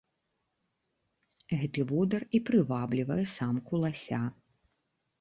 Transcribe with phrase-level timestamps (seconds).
[1.59, 4.27] Гэты водар і прываблівае самку лася.